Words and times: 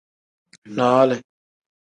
Noole. 0.75 1.17